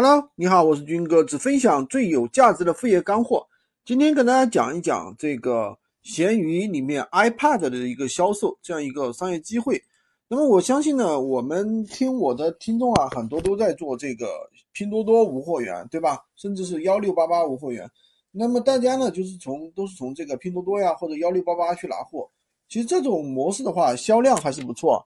[0.00, 3.44] Hello，你好，我是军哥，只分享最有价值的副业干货。
[3.84, 9.82] 今天跟大家讲一讲这个闲鱼里面 iPad 的一个销售这样一个商业机会。
[10.28, 16.24] 那么我相信呢，我们听我的听众啊，很多都在做这个拼多多无货源，对吧？
[16.36, 17.90] 甚至是幺六八八无货源。
[18.30, 22.30] 那么大家呢，就是从都是从这个拼多多呀或者幺六八八去拿货。
[22.68, 25.04] 其实这种模式的话，销量还是不错。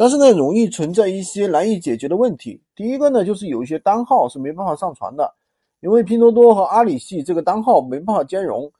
[0.00, 2.58] 但是呢，容易存在一些难以解决的问题。
[2.74, 5.30] 第一个呢，就是有一些单号是没办法上传的，
[5.80, 8.72] 因为拼多多和阿里系这个单号没办法兼容。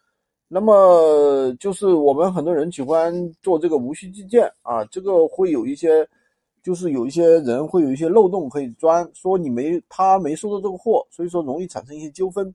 [0.48, 6.09] 那么就是我们很多人喜欢做这个无需寄件啊，这个会有一些，
[6.62, 12.50] 就是有一些人会有一些漏洞可以钻，说你没他没收到这个货，所以说容易产生一些纠纷。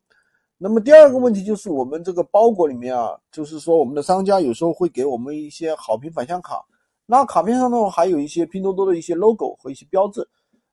[0.58, 6.66] 那么第二个问题就是我们这个包裹里面啊，就是说我们的商家有时候会给我们一些好评返现卡。
[7.06, 10.28] 那卡片上呢，还有一些拼多多的一些 logo 和一些标志。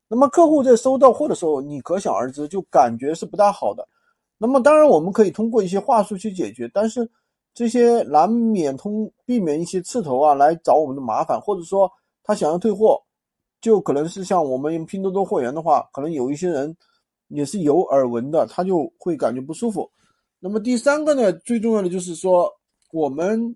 [0.07, 3.87] 那么客户在收到货的时候，你可想而知，就感觉是不大好的。
[4.37, 7.09] 那么当然，我们可以通过一些话术去解决，但是
[7.53, 11.91] 这些难免通避免一些刺头啊来找我们的麻烦，或者说
[12.23, 13.01] 他想要退货，
[13.61, 16.75] 就可能是像我们拼多多货源的话，可能有一些人
[17.29, 19.89] 也是有耳闻的，他就会感觉不舒服。
[20.39, 22.51] 那么第三个呢，最重要的就是说
[22.91, 23.55] 我们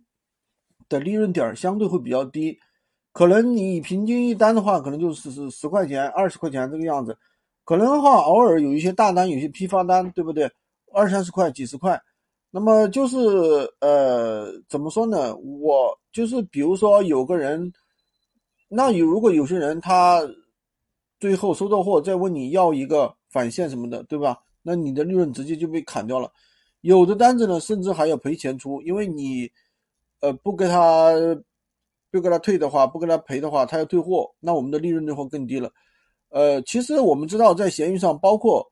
[0.89, 2.57] 的利润点相对会比较低。
[3.17, 7.17] 可能你平均一单的话，可能就是是十块钱、二十块钱这个样子。
[7.63, 10.47] 可能的话，偶尔有一些大单，有些批发单，对不对？
[10.93, 11.99] 二三十块、几十块。
[12.51, 13.17] 那么就是
[13.79, 15.35] 呃，怎么说呢？
[15.35, 17.73] 我就是比如说有个人，
[18.67, 20.21] 那有如果有些人他
[21.19, 24.37] 最后收到货再问你要一个返现什么的，对吧？
[24.61, 26.31] 那你的利润直接就被砍掉了。
[26.81, 29.49] 有的单子呢，甚至还要赔钱出，因为你
[30.19, 31.15] 呃不给他。
[32.17, 35.71] 不给他退的话，不给他赔的话，他要退货，那我们的利润就会更低了。
[36.29, 38.65] 呃，其实我们知道，在闲鱼上，包括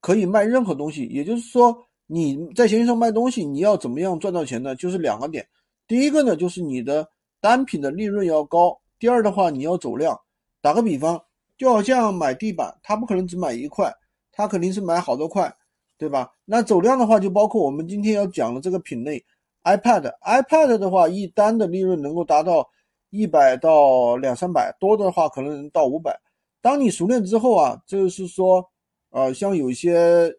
[0.00, 1.76] 可以卖任何东西，也就是说，
[2.06, 4.74] 你在闲鱼上卖东西，你要怎么样赚到钱呢？
[4.74, 5.46] 就是两个点，
[5.86, 7.06] 第一个呢，就是你的
[7.40, 10.18] 单品的利润要高；第二的话，你要走量。
[10.62, 11.22] 打个比方，
[11.58, 13.92] 就好像买地板，他不可能只买一块，
[14.32, 15.54] 他肯定是买好多块，
[15.98, 16.32] 对吧？
[16.46, 19.22] 那走量的话，就包括我们今天要讲的这个品类。
[19.64, 22.66] iPad，iPad 的话，一单的利润能够达到
[23.10, 26.18] 一百到两三百，多的话可能到五百。
[26.60, 28.64] 当你熟练之后啊，就是说，
[29.10, 30.32] 呃，像有些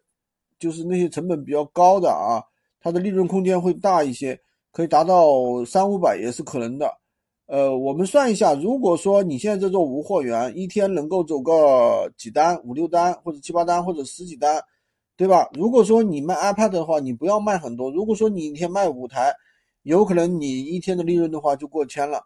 [0.58, 2.42] 就是那些成本比较高的啊，
[2.80, 4.38] 它的利润空间会大一些，
[4.72, 6.90] 可以达到三五百也是可能的。
[7.46, 14.60] 呃，我们算一下，如果说你现在在做无货源，一天能够走个几单，五六单，或者七八单，或者十几单。
[15.16, 15.48] 对吧？
[15.54, 17.90] 如果说你卖 iPad 的话，你不要卖很多。
[17.90, 19.34] 如果说你一天卖五台，
[19.82, 22.20] 有可能你一天的利润的话就过千了，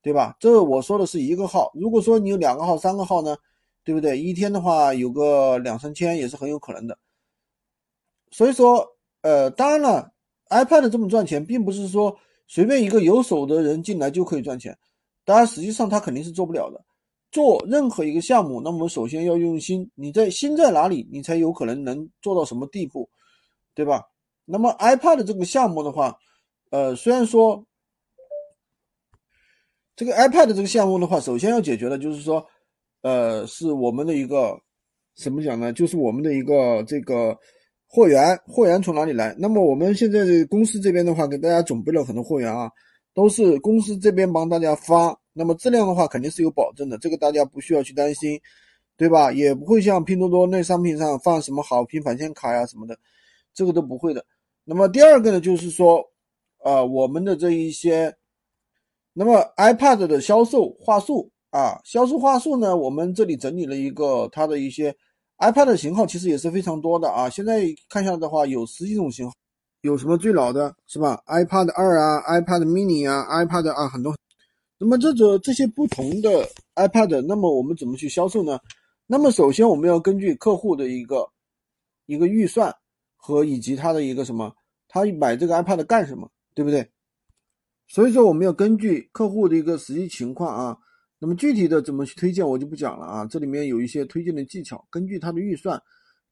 [0.00, 0.34] 对吧？
[0.40, 1.70] 这我说的是一个号。
[1.74, 3.36] 如果说你有两个号、三个号呢，
[3.84, 4.18] 对不对？
[4.18, 6.96] 一天的话有个两三千也是很有可能的。
[8.30, 8.86] 所以说，
[9.22, 10.12] 呃，当然了
[10.48, 14.78] ，iPad 这么赚钱，并不是说随便一个有手的人进来就可以赚钱。
[15.24, 16.82] 当然，实际上他肯定是做不了的。
[17.30, 19.88] 做任何一个项目，那么首先要用心。
[19.94, 23.08] 你在心在哪里，你才有可能能做到什么地步，
[23.74, 24.02] 对吧？
[24.44, 26.16] 那么 iPad 这个项目的话，
[26.70, 27.64] 呃，虽然说
[29.94, 32.44] 这个 iPad 这个项目的话，首先要解决的就是说，
[33.02, 34.58] 呃，是我们的一个
[35.14, 35.72] 怎么讲呢？
[35.72, 37.38] 就是我们的一个这个
[37.86, 39.36] 货源，货源从哪里来？
[39.38, 42.68] 那么我们现在公司这边的话，给大家准备了很多货源啊，
[43.14, 45.19] 都是公司这边帮大家发。
[45.32, 48.40] 那么质量的话肯定是有保证的，这个大家不需要去担心，
[48.96, 49.32] 对吧？
[49.32, 52.98] 也不会像拼多多那商品上放什么好评返现卡呀什么的，
[53.54, 54.24] 这个都不会的。
[54.64, 56.04] 那么第二个呢，就是说，
[56.64, 58.14] 呃，我们的这一些，
[59.12, 64.94] 那么 iPad 的销售话术啊，销售话术呢，我们这里整理了一个它的一些
[65.38, 67.30] iPad 的型号，其实也是非常多的啊。
[67.30, 69.32] 现在看下来的话，有十几种型号，
[69.80, 74.14] 有什么最老的是吧？iPad 二啊，iPad mini 啊，iPad 啊，很多。
[74.82, 78.58] 那么这种这些不同的 iPad，那么我们怎么去销售呢？
[79.06, 81.28] 那么首先我们要根据客户的一个
[82.06, 82.74] 一个预算
[83.14, 84.50] 和以及他的一个什么，
[84.88, 86.90] 他买这个 iPad 干什么，对不对？
[87.88, 90.78] 所以说我们要根据客户的一个实际情况啊，
[91.18, 95.78] 那么具体的怎么去推荐我就不讲了啊，这里面有一些推荐的技巧，根据他的预算，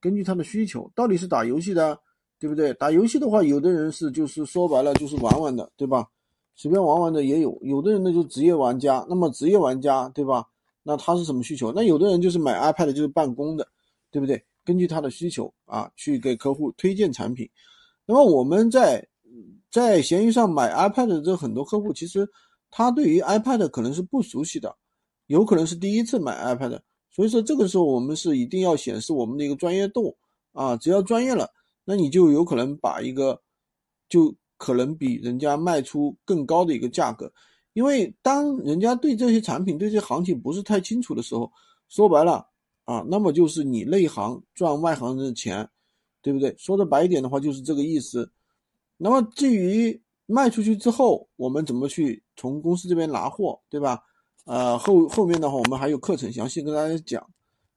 [0.01, 2.01] 根据他的需求，到底是打游戏的，
[2.39, 2.73] 对不对？
[2.73, 6.07] 打游戏的话，有的人是就是说白了就是玩玩的，对吧？
[6.59, 10.45] 随便玩玩的也有，有的人呢就职业玩家，那么职业玩家对吧？
[10.83, 11.71] 那他是什么需求？
[11.71, 13.65] 那有的人就是买 iPad 就是办公的，
[14.11, 14.45] 对不对？
[14.65, 17.49] 根据他的需求啊，去给客户推荐产品。
[18.05, 19.07] 那么我们在
[19.71, 22.29] 在闲鱼上买 iPad 的这很多客户，其实
[22.73, 24.75] 他对于 iPad 可能是不熟悉的，
[25.27, 30.17] 有可能是第一次买 iPad，所以说这个时候我们是一定要显示我们的一个专业度
[30.53, 31.49] 啊，只要专业了，
[31.85, 33.41] 那你就有可能把一个
[34.09, 37.33] 就可能比人家卖出更高的一个价格，
[37.73, 41.51] 因为当人家对这些产品对这些行情不是太清楚的时候，
[41.89, 42.47] 说白了
[42.85, 45.67] 啊，那么就是你内行赚外行人的钱，
[46.21, 46.55] 对不对？
[46.59, 48.31] 说的白一点的话就是这个意思。
[48.97, 54.03] 那么至于卖出去之后，我们怎么去从公司这边拿货，对吧？
[54.45, 57.25] 呃，后后面的话，我们还有课程详细跟大家讲，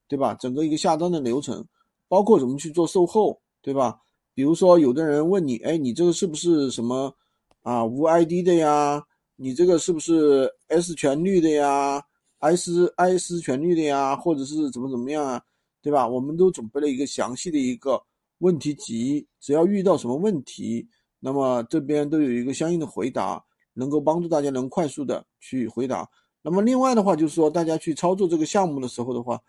[0.07, 0.33] 对吧？
[0.35, 1.63] 整个一个下单的流程，
[2.07, 3.99] 包括怎么去做售后，对吧？
[4.33, 7.13] 比如说，有的人问你，哎，你这个是不是什么
[7.61, 9.03] 啊无 ID 的呀？
[9.35, 12.01] 你这个是不是 S 全率的呀
[12.39, 14.15] ？S S 全率的呀？
[14.15, 15.41] 或者是怎么怎么样啊？
[15.81, 16.07] 对吧？
[16.07, 18.01] 我们都准备了一个详细的一个
[18.37, 20.87] 问题集，只要遇到什么问题，
[21.19, 23.43] 那么这边都有一个相应的回答，
[23.73, 26.07] 能够帮助大家能快速的去回答。
[26.43, 29.39] 那么另外的话，就是说大家去操作这个项目的时候的话，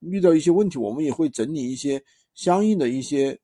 [0.00, 2.02] 遇到一些问题，我们也会整理一些
[2.34, 3.38] 相应的一些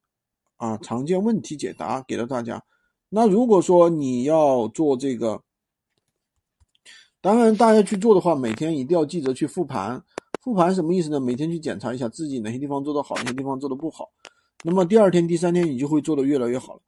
[0.62, 2.62] 啊常见问题解答给到大家。
[3.08, 5.42] 那如果说你要做这个，
[7.20, 10.00] 当然大家去做的话，每天一定要记得去复盘。
[10.40, 11.18] 复盘什么意思呢？
[11.18, 14.08] 每天去检查一下自己哪些地方做得好，哪些地方做得不好。
[14.62, 16.80] 那么第二天、第三天你就会做得越来越好了。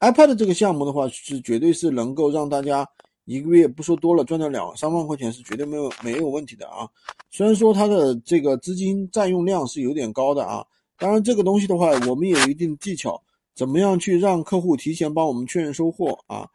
[0.00, 2.86] iPad 这个项目的话，是绝对是能够让大家。
[3.26, 6.86] 一个月不说多了，赚到两三万块钱是绝对没有没有问题的啊！
[7.30, 10.62] 虽然说它的这个资金占用量是有点高的啊，
[10.98, 13.20] 当然这个东西的话，我们也有一定技巧，
[13.54, 16.46] 怎么样去让客户提前帮我们确认收货啊？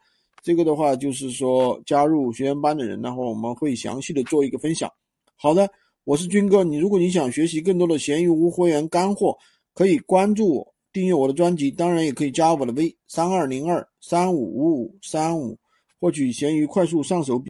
[0.42, 4.90] 这个的话就是说加入学员班的人，然后我们会详细的做一个分享。
[5.36, 5.68] 好的，
[6.04, 9.36] 我是军哥，你如果你想学习更多的闲鱼无货源干货，
[9.74, 15.58] 可以关注我订阅我的专辑，当然也可以加我的微三二零二三五五五三五。
[16.00, 17.38] 获取闲鱼快速上手。